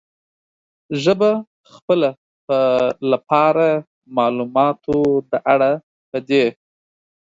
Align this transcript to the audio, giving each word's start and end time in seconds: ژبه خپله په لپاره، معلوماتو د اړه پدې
ژبه 1.03 1.31
خپله 1.73 2.09
په 2.47 2.59
لپاره، 3.11 3.67
معلوماتو 4.17 4.97
د 5.31 5.33
اړه 5.53 5.71
پدې 6.09 6.45